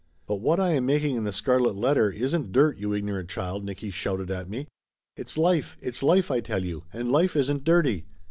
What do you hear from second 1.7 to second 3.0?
Letter isn't dirt, you